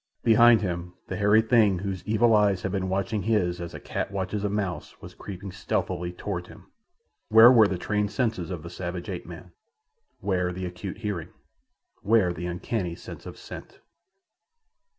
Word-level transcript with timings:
Behind 0.23 0.61
him 0.61 0.95
the 1.09 1.15
hairy 1.15 1.43
thing 1.43 1.77
whose 1.77 2.03
evil 2.07 2.33
eyes 2.33 2.63
had 2.63 2.71
been 2.71 2.89
watching 2.89 3.21
him 3.21 3.43
as 3.49 3.75
a 3.75 3.79
cat 3.79 4.09
watches 4.09 4.43
a 4.43 4.49
mouse 4.49 4.99
was 4.99 5.13
creeping 5.13 5.51
stealthily 5.51 6.11
toward 6.11 6.47
him. 6.47 6.71
Where 7.29 7.51
were 7.51 7.67
the 7.67 7.77
trained 7.77 8.09
senses 8.11 8.49
of 8.49 8.63
the 8.63 8.69
savage 8.71 9.09
ape 9.09 9.27
man? 9.27 9.51
Where 10.19 10.51
the 10.51 10.65
acute 10.65 10.97
hearing? 10.97 11.29
Where 12.01 12.33
the 12.33 12.47
uncanny 12.47 12.95
sense 12.95 13.27
of 13.27 13.37
scent? 13.37 13.79